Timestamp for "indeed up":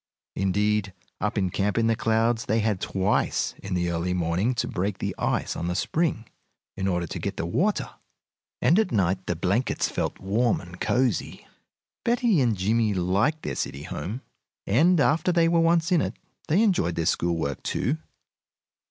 0.35-1.37